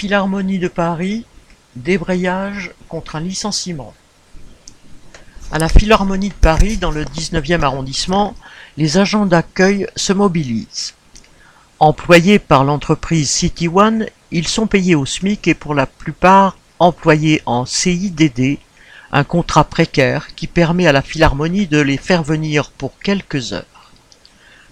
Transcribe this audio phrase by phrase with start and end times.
[0.00, 1.26] Philharmonie de Paris,
[1.76, 3.92] débrayage contre un licenciement.
[5.52, 8.34] À la Philharmonie de Paris, dans le 19e arrondissement,
[8.78, 10.94] les agents d'accueil se mobilisent.
[11.80, 17.42] Employés par l'entreprise City One, ils sont payés au SMIC et pour la plupart employés
[17.44, 18.58] en CIDD,
[19.12, 23.79] un contrat précaire qui permet à la Philharmonie de les faire venir pour quelques heures.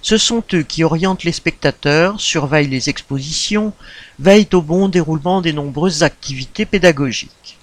[0.00, 3.72] Ce sont eux qui orientent les spectateurs, surveillent les expositions,
[4.18, 7.58] veillent au bon déroulement des nombreuses activités pédagogiques.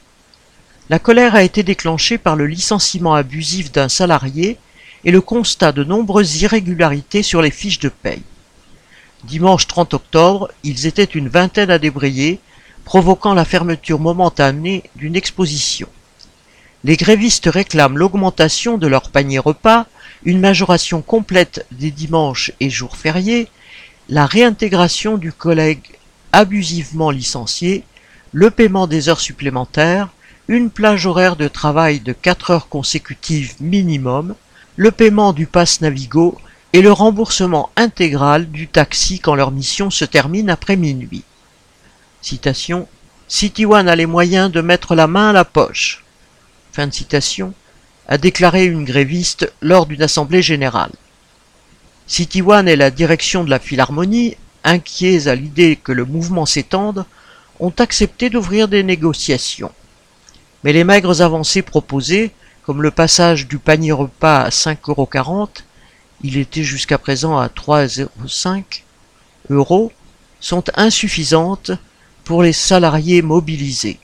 [0.89, 4.57] La colère a été déclenchée par le licenciement abusif d'un salarié
[5.03, 8.21] et le constat de nombreuses irrégularités sur les fiches de paye.
[9.23, 12.39] Dimanche 30 octobre, ils étaient une vingtaine à débrayer,
[12.83, 15.87] provoquant la fermeture momentanée d'une exposition.
[16.83, 19.87] Les grévistes réclament l'augmentation de leur panier repas,
[20.25, 23.47] une majoration complète des dimanches et jours fériés,
[24.09, 25.97] la réintégration du collègue
[26.31, 27.83] abusivement licencié,
[28.33, 30.09] le paiement des heures supplémentaires,
[30.47, 34.35] une plage horaire de travail de 4 heures consécutives minimum,
[34.75, 36.37] le paiement du pass Navigo
[36.73, 41.23] et le remboursement intégral du taxi quand leur mission se termine après minuit.
[42.21, 42.87] Citation
[43.27, 46.03] City One a les moyens de mettre la main à la poche.
[46.73, 47.53] Fin de citation
[48.07, 50.91] a déclaré une gréviste lors d'une assemblée générale.
[52.45, 57.05] One et la direction de la Philharmonie, inquiets à l'idée que le mouvement s'étende,
[57.59, 59.71] ont accepté d'ouvrir des négociations.
[60.63, 62.31] Mais les maigres avancées proposées,
[62.63, 65.49] comme le passage du panier repas à 5,40€,
[66.23, 68.81] il était jusqu'à présent à 3,05
[69.49, 69.91] euros,
[70.39, 71.71] sont insuffisantes
[72.23, 73.99] pour les salariés mobilisés.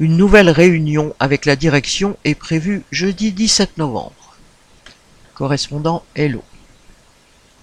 [0.00, 4.38] Une nouvelle réunion avec la direction est prévue jeudi 17 novembre.
[5.34, 6.42] Correspondant Hello.